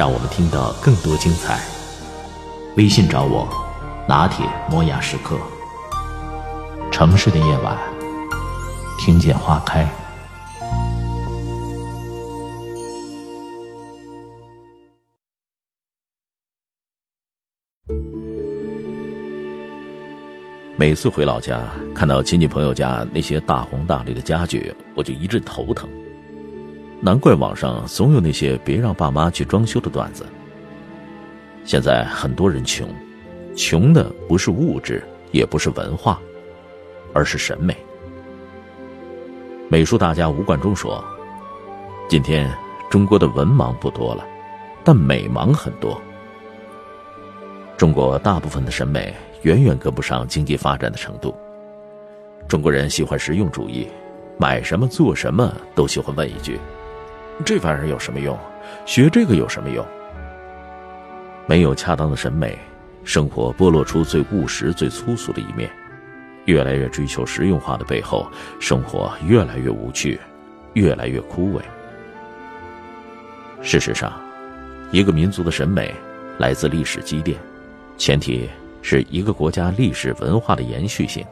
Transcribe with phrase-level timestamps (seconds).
[0.00, 1.60] 让我们听到更多精彩。
[2.78, 3.46] 微信找我，
[4.08, 5.36] 拿铁磨牙时刻。
[6.90, 7.76] 城市的夜晚，
[8.98, 9.86] 听见花开。
[20.78, 21.60] 每次回老家，
[21.94, 25.86] 看到亲戚朋友家那些大红大绿的家具，我就一阵头疼。
[27.00, 30.26] 难怪网上总有那些别让爸妈去装修的段子。
[31.64, 32.88] 现在很多人穷，
[33.56, 35.02] 穷的不是物质，
[35.32, 36.20] 也不是文化，
[37.12, 37.76] 而是审美。
[39.68, 41.04] 美术大家吴冠中说
[42.08, 42.50] ：“今天
[42.90, 44.26] 中国的文盲不多了，
[44.84, 46.00] 但美盲很多。
[47.76, 51.34] 中国大部分的审美。”远远跟不上经济发展的程度。
[52.46, 53.88] 中国人喜欢实用主义，
[54.36, 56.60] 买什么做什么都喜欢问一句
[57.44, 58.38] ：“这玩意儿有什么用？
[58.86, 59.84] 学这个有什么用？”
[61.46, 62.58] 没有恰当的审美，
[63.04, 65.70] 生活剥落出最务实、最粗俗的一面。
[66.46, 70.18] 越来越追求实用化的背后，生活越来越无趣，
[70.74, 71.60] 越来越枯萎。
[73.62, 74.12] 事实上，
[74.90, 75.94] 一个民族的审美
[76.38, 77.36] 来自历史积淀，
[77.96, 78.48] 前提。
[78.82, 81.22] 是一个国家历史文化的延续性。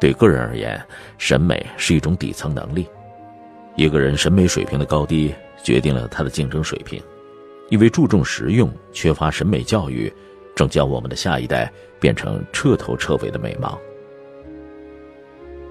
[0.00, 0.82] 对个人而言，
[1.18, 2.88] 审美是一种底层能力。
[3.76, 7.02] 一个人审美水平的高低，决定了他的竞争水平。
[7.70, 10.12] 因为注重实用，缺乏审美教育，
[10.54, 13.76] 正将我们的下一代变成彻头彻尾的美盲。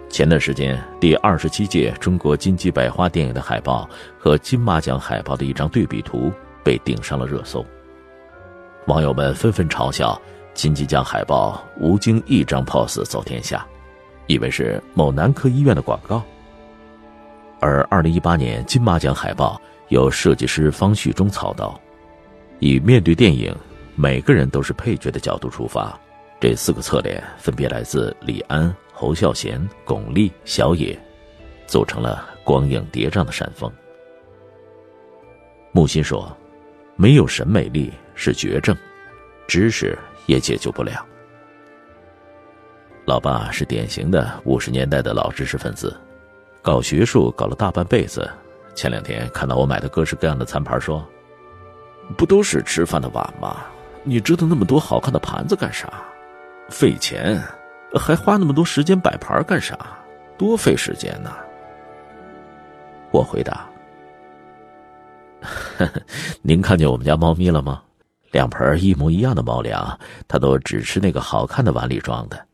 [0.10, 6.32] 前段时间，第二十七届中国金鸡百花电影的海报和金马奖海报的一张对比图
[6.64, 7.66] 被顶上了热搜，
[8.88, 10.20] 网友们纷纷嘲笑。
[10.54, 13.66] 金鸡奖海报无经一张 pose 走天下，
[14.28, 16.24] 以为是某男科医院的广告。
[17.60, 21.80] 而二零一八年金马奖海报由设计师方旭中操刀，
[22.60, 23.56] 以面对电影
[23.96, 25.98] 每个人都是配角的角度出发，
[26.40, 30.98] 这四个侧脸分别来自李安、侯孝贤、巩俐、小野，
[31.68, 33.72] 组成了光影叠嶂的山峰。
[35.72, 36.36] 木心说
[36.96, 38.76] ：“没有审美力是绝症，
[39.48, 41.06] 知识。”也解救不了。
[43.04, 45.94] 老爸是典型的五十年代的老知识分子，
[46.64, 48.28] 搞学术搞了大半辈子。
[48.74, 51.06] 前两天看到我买的各式各样的餐盘，说
[52.18, 53.58] ：“不都是吃饭的碗吗？
[54.04, 55.92] 你知道那么多好看的盘子干啥？
[56.70, 57.40] 费钱，
[57.94, 59.78] 还花那么多时间摆盘干啥？
[60.38, 61.32] 多费时间呢。”
[63.12, 63.70] 我回答
[66.42, 67.84] ：“您看见我们家猫咪了吗？”
[68.32, 72.46] 两盆一模一样的猫粮，它都只吃那个好看的碗里装的，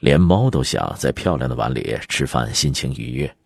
[0.00, 3.36] 连猫都想在漂亮的碗里吃饭，心情愉悦。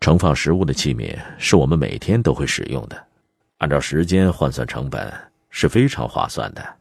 [0.00, 3.06] 盛放食物的器皿是我们每天都会使用的，
[3.58, 5.12] 按照时间换算成本
[5.48, 6.76] 是非常划算的。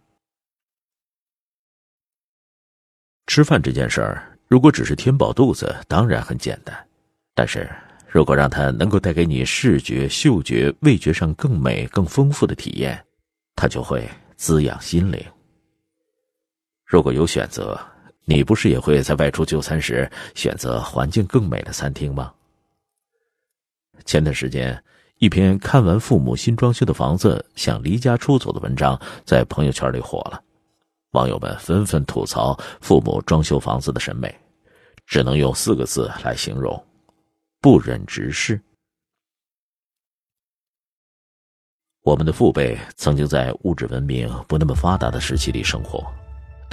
[3.27, 6.75] 吃饭这件事儿，如果只是填饱肚子，当然很简单；
[7.33, 7.69] 但是
[8.07, 13.01] 如果让它能够带给你视觉、嗅觉、味觉上更美、更丰富的体验。
[13.55, 15.23] 它就会滋养心灵。
[16.85, 17.79] 如果有选择，
[18.25, 22.33] 你不是也会在外出就餐时选择环境更美的餐厅吗？
[24.05, 24.81] 前段时间，
[25.17, 30.41] 一篇看完父母新装修的房子想离家出走的文章在朋友圈里火了，
[31.11, 34.33] 网友们纷纷吐槽父母装修房子的审美，
[35.05, 36.81] 只能用四个字来形容：
[37.61, 38.59] 不忍直视。
[42.01, 46.05] 我们的父辈曾经在物质文明不那么发达的时期里生活，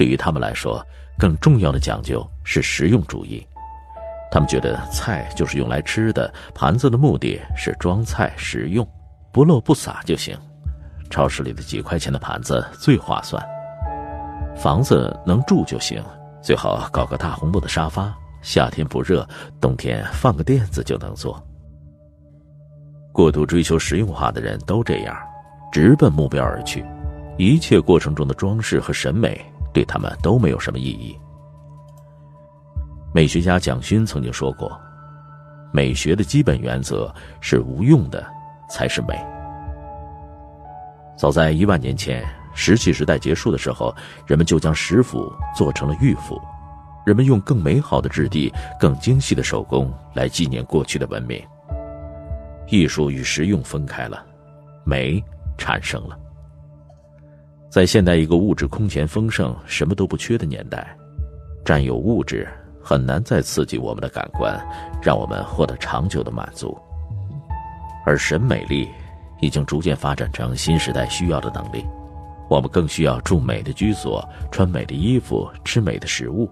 [0.00, 0.82] 对于他们来说，
[1.19, 3.47] 更重要的讲究是实用主义。
[4.31, 8.88] 他们觉得菜就是用来吃的，盘子的目的是装菜实用，
[9.31, 10.35] 不漏不洒就行。
[11.11, 13.47] 超市里的几块钱的盘子最划算。
[14.56, 16.02] 房子能住就行，
[16.41, 18.11] 最好搞个大红木的沙发，
[18.41, 19.29] 夏天不热，
[19.61, 21.38] 冬天放个垫子就能坐。
[23.12, 25.14] 过度追求实用化的人都这样，
[25.70, 26.82] 直奔目标而去，
[27.37, 29.38] 一切过程中的装饰和审美
[29.72, 31.19] 对他们都没有什么意义。
[33.12, 34.81] 美学家蒋勋曾经说过
[35.72, 38.25] ：“美学的基本原则是无用的
[38.69, 39.19] 才是美。”
[41.19, 42.25] 早在一万年前，
[42.55, 43.94] 石器时代结束的时候，
[44.26, 46.40] 人们就将石斧做成了玉斧，
[47.05, 51.43] 人们用更美好的质地、更精细的手工来纪念过去的文明。
[52.69, 54.25] 艺术与实用分开了，
[54.84, 55.23] 美
[55.58, 56.16] 产生了。
[57.70, 60.96] 在现代一个物质空前丰盛、什么都不缺的年代，
[61.64, 62.49] 占有物质
[62.82, 64.61] 很难再刺激我们的感官，
[65.00, 66.76] 让我们获得长久的满足。
[68.05, 68.88] 而审美力
[69.40, 71.87] 已经逐渐发展成新时代需要的能力，
[72.49, 76.50] 我们更需要住美的居所、穿美的衣服、吃美的食物，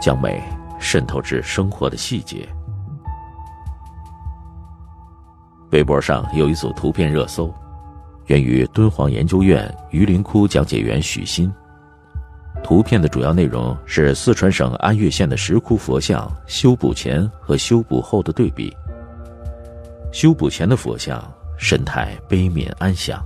[0.00, 0.42] 将美
[0.80, 2.48] 渗透至生活的细节。
[5.72, 7.52] 微博上有一组图片热搜。
[8.26, 11.52] 源于敦煌研究院榆林窟讲解员许昕。
[12.62, 18.74] 图片的主要内容是四川省安岳县的石窟佛像修补前和修补后的对比。
[20.12, 21.22] 修补前的佛像
[21.58, 23.22] 神态悲悯安详，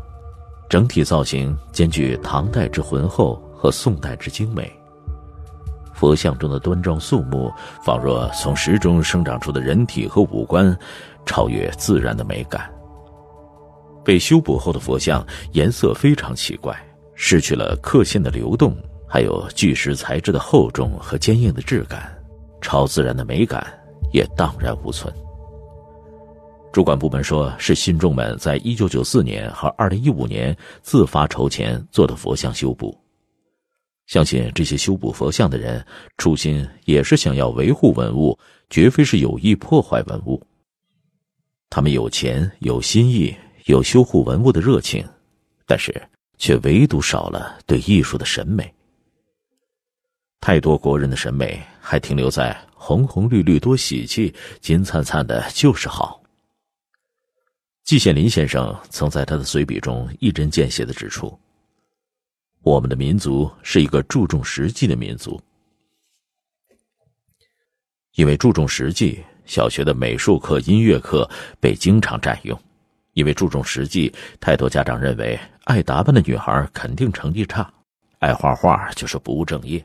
[0.69, 4.73] 整体造型兼具唐代之浑厚和宋代之精美。
[5.95, 7.53] 佛像中的端庄肃穆，
[7.85, 10.77] 仿若从石中生长出的人体和五官，
[11.27, 12.71] 超越自然的美感。
[14.09, 15.23] 被修补后的佛像
[15.53, 16.75] 颜色非常奇怪，
[17.15, 18.75] 失去了刻线的流动，
[19.07, 22.19] 还有巨石材质的厚重和坚硬的质感，
[22.63, 23.63] 超自然的美感
[24.11, 25.13] 也荡然无存。
[26.73, 32.99] 主管部门说是信众们在一九九四年和二零一五年自发筹钱做的佛像修补，
[34.07, 35.85] 相信这些修补佛像的人
[36.17, 38.39] 初心也是想要维护文物，
[38.71, 40.43] 绝非是有意破坏文物。
[41.69, 43.37] 他们有钱有心意。
[43.69, 45.07] 有修护文物的热情，
[45.67, 45.95] 但是
[46.39, 48.75] 却唯独少了对艺术的审美。
[50.41, 56.23] 太多国人的审美还停留在红红绿绿多喜气，金灿灿的就是好。
[57.85, 61.39] 季羡林先生曾在他的随笔中一针见血的指出
[62.65, 65.39] ：“我们的民族是一个注重实际的民族，
[68.15, 71.29] 因为注重实际，小学的美术课、音乐课
[71.61, 72.59] 被经常占用。”
[73.19, 77.69] 因为注重实际，太多家长认为爱打扮的女孩肯定成绩差，
[78.21, 79.85] 爱画画就是不务正业。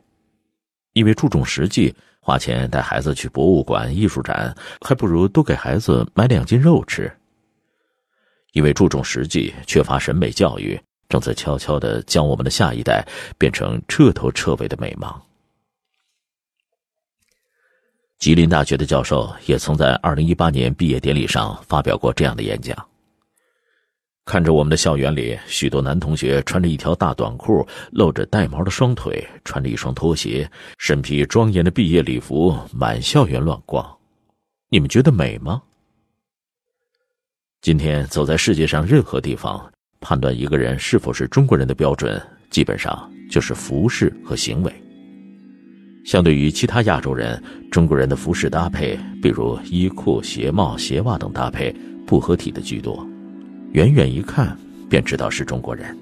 [0.92, 7.12] 因为注重实际，花钱带孩子去博物馆、艺术展，还不如多给孩子买两斤肉吃。
[8.52, 13.04] 因为注重实际，缺乏审美教育，正在悄悄的将我们的下一代
[13.40, 15.12] 变成彻头彻尾的美盲。
[18.20, 22.78] 吉林大学的教授也曾在二零一八年毕业典礼上发表过这样的演讲。
[24.26, 33.86] 看着我们的校园里，许多男同学穿着一条大短裤，露着带毛的双腿，穿着一双拖鞋，身披庄严的毕业礼服，满校园乱逛。
[34.70, 35.62] 你们觉得美吗？
[37.62, 44.74] 今天走在世界上任何地方，判断一个人是否是中国人的标准，基本上就是服饰和行为。
[46.06, 51.76] 相对于其他亚洲人，中国人的服饰搭配，比如衣裤、鞋帽、鞋袜等搭配，
[52.08, 53.06] 不合体的居多。
[53.74, 54.56] 远远一看，
[54.88, 55.98] 便知道是中国人。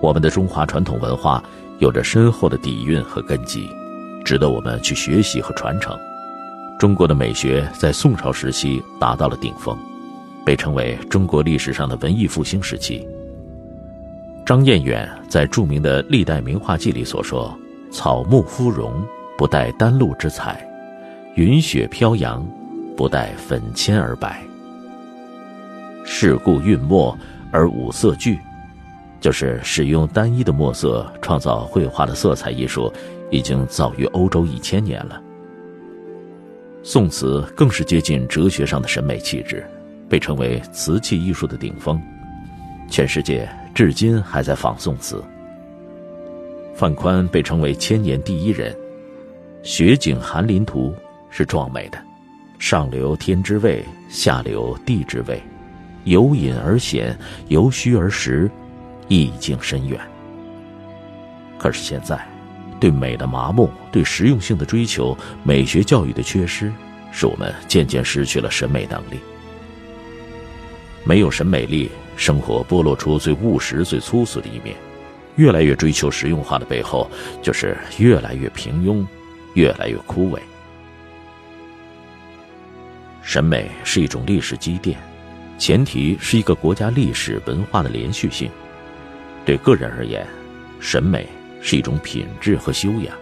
[0.00, 1.44] 我们的中华传统文化
[1.80, 3.68] 有着深厚的底蕴和根基，
[4.24, 5.94] 值得我们去学习和传承。
[6.78, 9.76] 中国的美学在宋朝时期达到了顶峰，
[10.46, 13.06] 被称为中国历史上的文艺复兴时期。
[14.46, 17.54] 张彦远在著名的《历代名画记》里所说
[17.92, 18.94] ：“草木芙蓉，
[19.36, 20.56] 不带丹露之彩；
[21.34, 22.42] 云雪飘扬。”
[22.96, 24.42] 不带粉铅而白，
[26.04, 27.16] 世故韵墨
[27.50, 28.38] 而五色俱，
[29.20, 32.92] 就是使用单一的墨色创造绘画的色彩艺术，
[33.30, 35.20] 已经早于欧洲一千年了。
[36.82, 39.66] 宋词更是接近哲学上的审美气质，
[40.08, 42.00] 被称为瓷器艺术的顶峰，
[42.90, 45.22] 全世界至今还在仿宋词。
[46.74, 48.72] 范宽被称为千年第一人，
[49.62, 50.90] 《雪景寒林图》
[51.30, 51.98] 是壮美的。
[52.62, 55.42] 上流天之味，下流地之味，
[56.04, 58.48] 由隐而显，由虚而实，
[59.08, 60.00] 意境深远。
[61.58, 62.24] 可是现在，
[62.78, 66.72] 对美的麻木，对实用性的追求，美学教育的缺失，
[67.10, 69.18] 使我们渐渐失去了审美能力。
[71.02, 74.76] 没有审美力，生活剥落出最务实、最粗俗的一面。
[75.34, 77.10] 越来越追求实用化的背后，
[77.42, 79.04] 就是越来越平庸，
[79.54, 80.38] 越来越枯萎。
[83.22, 84.98] 审美是一种历史积淀，
[85.58, 88.50] 前提是一个国家历史文化的连续性。
[89.44, 90.26] 对个人而言，
[90.80, 91.26] 审美
[91.60, 93.16] 是一种品质和修养。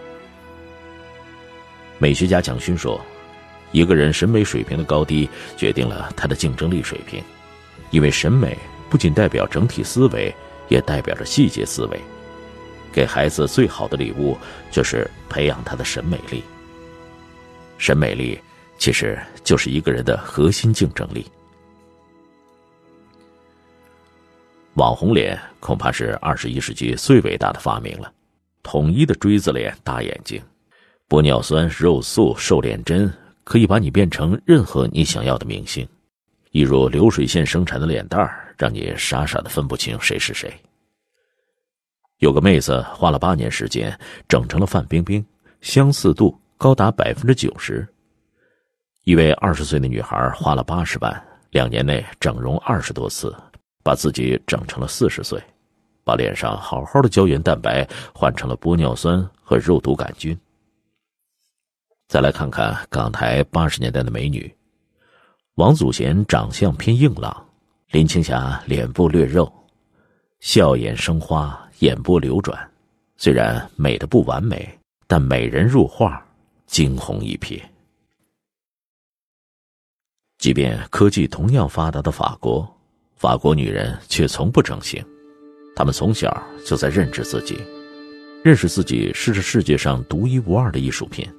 [1.97, 2.99] 美学家蒋勋说
[3.71, 7.23] ：“一个人审美水平的高低，决定了他的竞争力水平，
[7.91, 8.57] 因为审美
[8.89, 10.33] 不仅代表整体思维，
[10.67, 11.99] 也代表着细节思维。
[12.91, 14.35] 给孩子最好的礼物，
[14.71, 16.43] 就是培养他的审美力。
[17.77, 18.39] 审美力
[18.81, 21.23] 其实就是一个人的核心竞争力。
[24.73, 28.11] 网红脸恐怕是二十一世纪最伟大的发明了，
[28.63, 30.41] 统一的锥子脸、大眼睛，
[31.07, 35.87] 玻尿酸、肉素、瘦脸针，可以把你变成任何你想要的明星。
[36.49, 40.51] 一如流水线生产的脸蛋儿，让你傻傻的分不清谁是谁。
[42.17, 43.95] 有个妹子花了八年时间
[44.27, 45.23] 整成了范冰冰，
[45.61, 47.87] 相似度高达百分之九十。
[49.03, 53.35] 一位二十岁的女孩花了八十万，两年内整容二十多次。
[53.83, 55.41] 把自己整成了四十岁，
[56.03, 60.39] 把脸上好好的胶原蛋白换成了玻尿酸和肉毒杆菌。
[62.07, 64.55] 再来看看港台八十年代的美女，
[65.55, 67.35] 王祖贤长相偏硬朗，
[67.89, 69.51] 林青霞脸部略肉，
[70.41, 72.55] 笑眼生花，眼波流转。
[73.17, 74.77] 虽然美的不完美，
[75.07, 76.23] 但美人入画，
[76.67, 77.59] 惊鸿一瞥。
[80.41, 82.67] 即便科技同样发达的法国。
[83.15, 85.05] 法国女人却从不整形，
[85.75, 87.59] 她们从小就在认知自己，
[88.43, 91.29] 认识自己是这世界上独一无二的艺术品，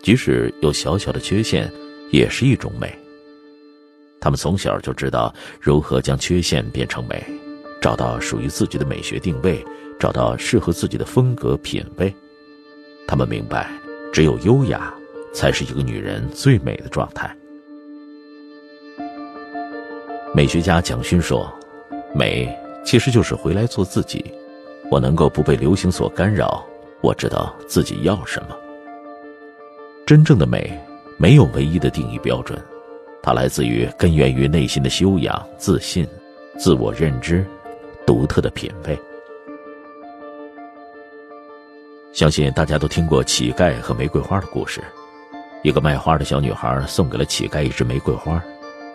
[0.00, 1.68] 即使有小小的缺陷，
[2.12, 2.96] 也是一种美。
[4.20, 7.20] 她们从小就知道如何将缺陷变成美，
[7.80, 9.60] 找到属于自己的美学定位，
[9.98, 12.14] 找到适合自己的风格品味。
[13.08, 13.68] 她们明白，
[14.12, 14.94] 只有优雅，
[15.34, 17.36] 才是一个女人最美的状态。
[20.34, 21.52] 美学家蒋勋说
[22.16, 22.48] ：“美
[22.82, 24.32] 其实就是回来做自己。
[24.90, 26.64] 我能够不被流行所干扰，
[27.02, 28.56] 我知道自己要什么。
[30.06, 30.72] 真正的美
[31.18, 32.58] 没有唯一的定义标准，
[33.22, 36.08] 它来自于根源于内心的修养、自信、
[36.58, 37.44] 自我认知、
[38.06, 38.98] 独特的品味。
[42.14, 44.82] 相信大家都听过乞丐和玫瑰花的故事。
[45.62, 48.42] 一个卖花的小女孩送给了乞丐一支玫瑰花。”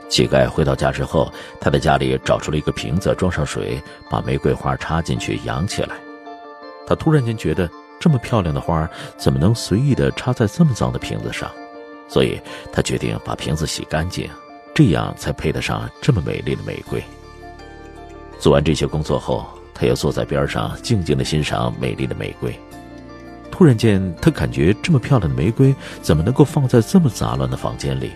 [0.10, 5.96] 乞丐回到家之后，他在家里找出了一个瓶子，装上水，把玫瑰花插进去养起来。
[6.88, 11.52] 他突然间觉得，这么漂亮的花怎么能随意的插在这么脏的瓶子上？
[12.08, 12.40] 所以
[12.72, 14.30] 他决定把瓶子洗干净，
[14.74, 17.04] 这样才配得上这么美丽的玫瑰。
[18.40, 22.58] 做完这些工作后，他又坐在边上静静的欣赏美丽的玫瑰。
[23.52, 28.12] 突然间，他感觉这么漂亮的玫瑰怎么能够放在这么杂乱的房间里？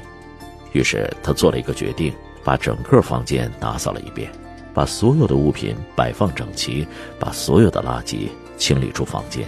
[0.71, 2.13] 于是他做了一个决定，
[2.43, 4.31] 把整个房间打扫了一遍，
[4.73, 6.87] 把所有的物品摆放整齐，
[7.19, 9.47] 把所有的垃圾清理出房间。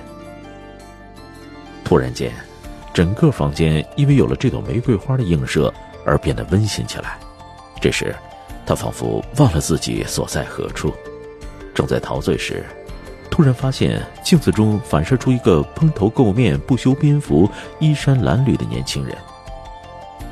[1.84, 2.32] 突然间，
[2.94, 5.74] 整个房间因为有了这朵玫瑰花的映射
[6.06, 7.18] 而变得温馨起来。
[7.82, 8.16] 这时，
[8.66, 10.94] 他仿佛忘了自己所在何处，
[11.74, 12.64] 正在陶醉时，
[13.30, 17.50] 突然发现镜子中反射出一个蓬头垢面、不修边幅、
[17.80, 19.18] 衣衫褴褛的年轻人。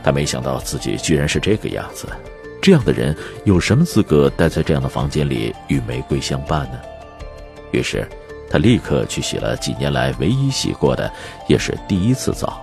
[0.03, 2.07] 他没想到自己居然是这个样子，
[2.61, 6.79] 这样的人有什么资格待在这样的房间里与玫瑰相伴呢？
[7.71, 8.07] 于是，
[8.49, 11.11] 他立刻去洗了几年来唯一洗过的，
[11.47, 12.61] 也是第一次澡。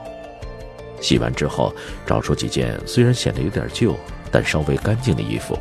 [1.01, 3.97] 洗完之后，找出几件虽然显得有点旧，
[4.31, 5.57] 但稍微干净的衣服。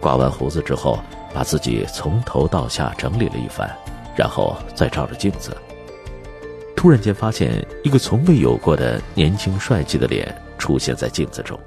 [0.00, 0.98] 刮完胡子之后，
[1.32, 3.70] 把自己从头到下整理了一番，
[4.16, 5.56] 然后再照着镜子，
[6.76, 10.34] 突然间发现一个从未有过的年轻帅气的脸。
[10.58, 11.58] 出现在镜子中。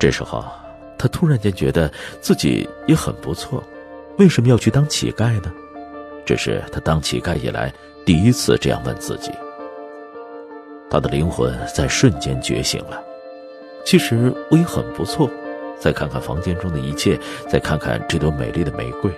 [0.00, 0.44] 这时候，
[0.98, 3.62] 他突然间觉得自己也很不错，
[4.18, 5.52] 为什么要去当乞丐呢？
[6.24, 7.72] 这是他当乞丐以来
[8.04, 9.30] 第一次这样问自己。
[10.90, 13.02] 他的灵魂在瞬间觉醒了。
[13.84, 15.30] 其实我也很不错。
[15.78, 17.16] 再看看房间中的一切，
[17.48, 19.10] 再看看这朵美丽的玫瑰，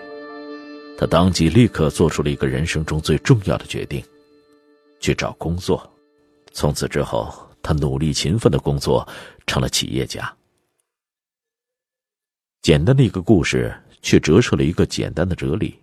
[0.99, 4.05] 他当即立刻做出了一个人生中最重要的决定：
[4.99, 5.91] 去找工作。
[6.53, 7.50] 从此之后。
[7.63, 9.07] 他努力勤奋的工作，
[9.47, 10.33] 成了企业家。
[12.63, 15.79] 简单的一个故事，却折射了一个简单的哲理：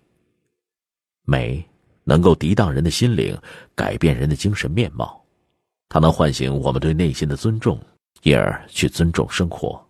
[1.23, 1.63] 美
[2.03, 3.35] 能够涤荡人的心灵，
[3.73, 5.23] 改变人的精神面貌。
[5.89, 7.79] 它能唤醒我们对内心的尊重，
[8.23, 9.83] 因而去尊重生活。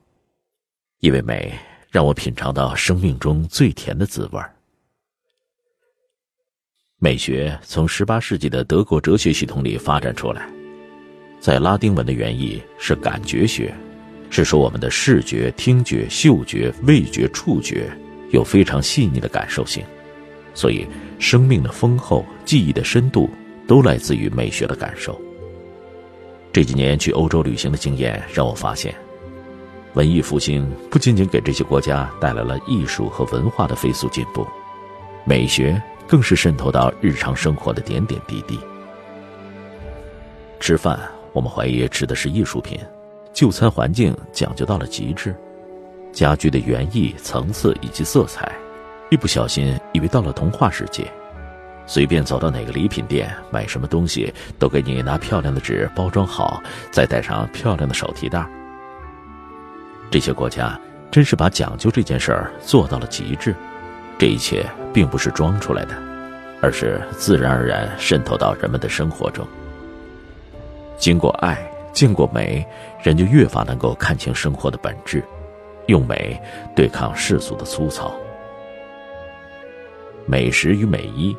[1.00, 1.58] 因为美，
[1.90, 4.54] 让我品尝到生命中最甜的滋味儿
[7.00, 10.57] 美学从十八世纪的德国哲学系统里发展出来。
[11.40, 13.74] 在拉丁文的原意是感觉学
[14.30, 17.90] 是说我们的视觉听觉嗅觉味觉触觉
[18.32, 19.84] 有非常细腻的感受性。
[20.58, 20.88] 所以
[21.20, 23.30] 生命的丰厚记忆的深度
[23.68, 25.20] 都来自于美学的感受。
[26.52, 28.96] 这几年去欧洲旅行的经验让我发现
[29.94, 34.48] 文艺复兴不仅仅给这些国家带来了艺术和文化的飞速进步
[35.26, 38.60] 美学更是渗透到日常生活的点点滴滴。
[40.60, 41.00] 吃饭
[41.38, 42.80] 我们怀疑吃的是艺术品，
[43.32, 45.36] 就餐环境讲究到了极致，
[46.12, 48.52] 家具的园艺、层次以及色彩，
[49.12, 51.06] 一不小心以为到了童话世界。
[51.86, 58.44] 随便走到哪个礼品店买什么东西，都给你拿漂亮的纸包装好，再带上漂亮的手提袋。
[60.10, 60.76] 这些国家
[61.12, 63.54] 真是把讲究这件事儿做到了极致，
[64.18, 65.94] 这一切并不是装出来的，
[66.64, 69.48] 而是自然而然渗透到人们的生活中。
[70.98, 71.58] 经过爱
[71.94, 72.66] 见过美
[73.02, 75.24] 人就越发能够看清生活的本质
[75.86, 76.40] 用美
[76.76, 78.14] 对抗世俗的粗糙。
[80.26, 81.36] 美食与美衣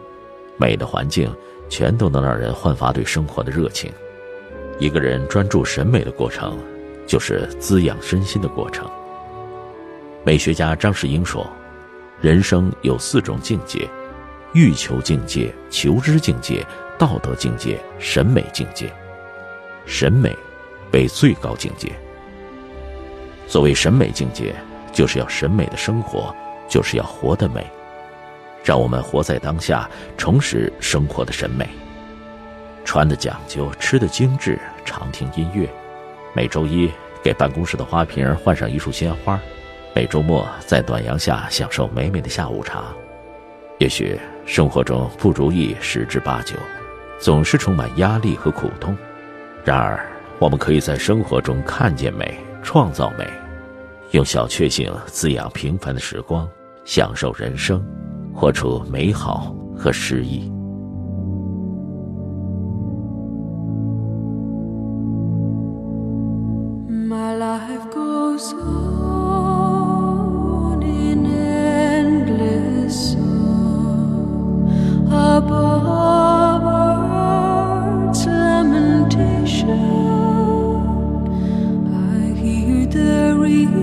[0.57, 1.31] 美的环境
[1.69, 3.93] 全都能让人焕发对生活的热情。
[4.79, 6.57] 一个人专注审美的过程
[7.07, 8.89] 就是滋养身心的过程。
[10.25, 11.47] 美学家张世英说
[12.21, 13.89] 人生有四种境界
[14.55, 16.65] 欲求境界求知境界
[16.99, 18.91] 道德境界审美境界。
[19.89, 20.37] 审美
[20.93, 21.91] 为最高境界。
[23.47, 24.55] 所谓审美境界，
[24.93, 26.35] 就是要审美的生活，
[26.69, 27.67] 就是要活得美，
[28.63, 31.67] 让我们活在当下，重拾生活的审美。
[32.85, 35.67] 穿的讲究，吃的精致，常听音乐。
[36.35, 36.91] 每周一
[37.23, 39.41] 给办公室的花瓶换上一束鲜花，
[39.95, 42.85] 每周末在暖阳下享受美美的下午茶。
[43.79, 46.55] 也许生活中不如意十之八九，
[47.19, 48.95] 总是充满压力和苦痛。
[49.69, 50.01] 然而
[50.39, 53.29] 我们可以在生活中看见美创造美
[54.13, 56.49] 用小确幸滋养平凡的时光
[56.87, 57.87] 享受人生
[58.33, 60.58] 活出美好和诗意。
[83.49, 83.78] free.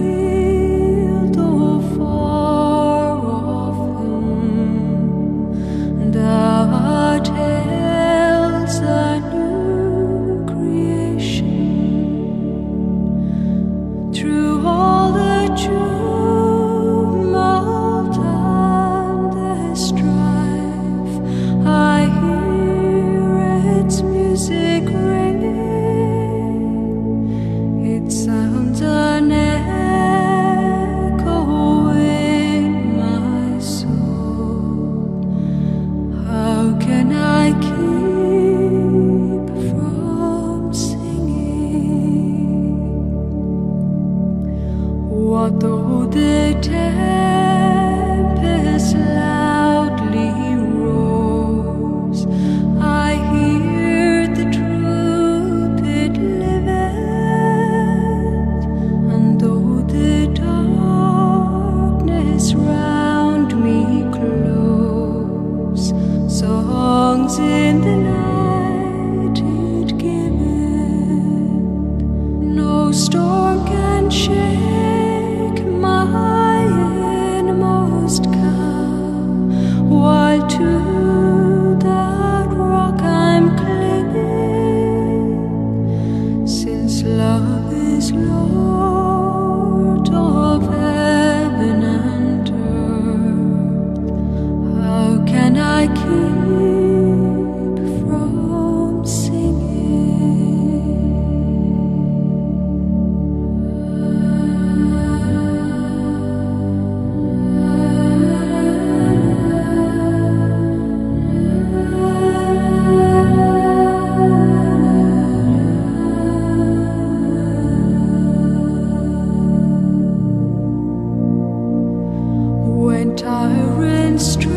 [123.16, 124.55] Tyrant's strength.